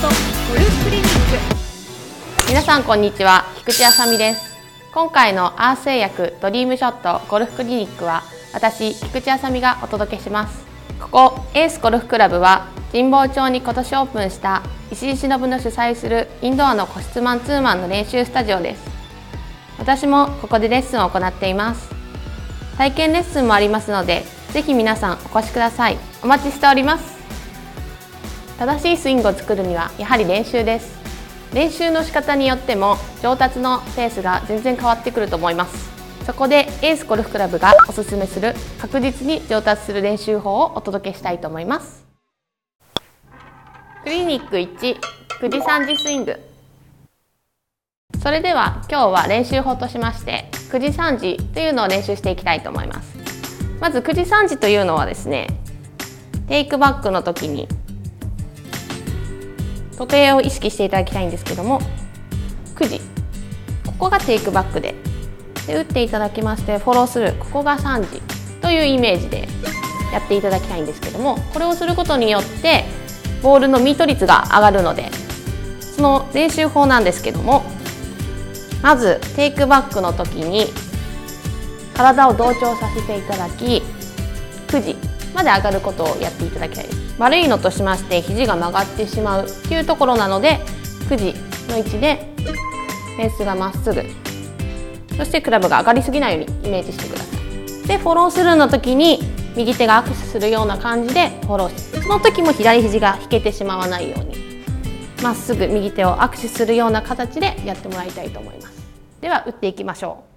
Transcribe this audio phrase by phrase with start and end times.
[0.00, 2.48] とゴルフクリニック。
[2.48, 3.44] 皆さんこんにちは。
[3.58, 4.56] 菊池あさみです。
[4.92, 8.22] 今回のアース製薬ドリームショットゴルフクリニックは
[8.54, 10.64] 私菊池あさみがお届けします。
[11.00, 18.82] ここエースゴルフクラブは神保町に今年オープンした石井忍の主催するインドアの個室マンツーマンの練習スタジオです。
[19.78, 21.90] 私もここでレッスンを行っています。
[22.78, 25.98] 体験レッスンもありますのでぜひ皆さんお越しください。
[26.22, 27.19] お待ちしております。
[28.60, 31.00] 正しいスイングを作るにはやはり練習です。
[31.54, 35.90] 練習の仕方によっても上達のペースが全然変わってくると思います。
[36.26, 42.04] そこでエースゴルフクラブがおすすめする確実に上達する練習法をお届けしたいと思います。
[44.04, 46.38] クリニック1 9時3時スイング。
[48.22, 53.16] それでは今日は練習法としまして9時3時というのを練習していきたいと思います。
[53.80, 55.46] まず9時3時というのはですね
[56.46, 57.66] テイクバックの時に
[60.00, 61.78] 時計を意識していただきたいんですけども
[62.76, 63.00] 9時
[63.84, 64.94] ここがテイクバックで。
[65.66, 68.22] で打っていただきましてフォロースルーここが3時。
[68.62, 69.46] というイメージで
[70.10, 72.84] やっていただきたいんですけどもこれをすることによって
[73.42, 75.10] ボールのミート率が上がるので
[75.80, 77.62] その練習法なんですけども
[78.82, 80.66] まずテイクバックの時に
[81.94, 83.82] 体を同調させていただき
[84.68, 84.96] 9時
[85.34, 87.09] まで上がることをやっていただきたいです。
[87.18, 90.58] 悪いのとしまして肘が曲がってしまうっていうところなので
[91.08, 91.34] 9時
[91.70, 92.32] の位置で
[93.16, 94.02] フェースがまっすぐ。
[95.16, 97.36] そしてクラブが上がりすぎないようにイメージしてくださ
[97.84, 97.86] い。
[97.86, 99.20] でフォロースルーの時に
[99.54, 104.64] 右手がアクセスするような感じでフォローしてその時も左肘が引けてしまわないように
[105.22, 108.80] まっすぐ右手をアクセスするような形でやってもらいたいと思います。
[109.20, 110.29] では打っていきましょう。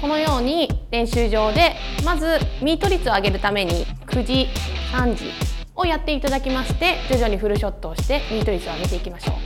[0.00, 4.48] このように練習場でまずミート率を上げるために9時
[4.92, 5.30] 3時
[5.76, 9.36] をやっていただきまして徐々にフルショットをしてミート率を上げていきましょう。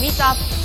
[0.00, 0.55] ミートアップ